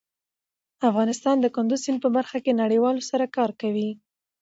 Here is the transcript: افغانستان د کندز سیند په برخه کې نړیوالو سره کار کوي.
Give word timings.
افغانستان 0.89 1.35
د 1.41 1.45
کندز 1.55 1.79
سیند 1.85 1.99
په 2.03 2.09
برخه 2.17 2.37
کې 2.43 2.59
نړیوالو 2.61 3.01
سره 3.09 3.25
کار 3.35 3.49
کوي. 3.61 3.89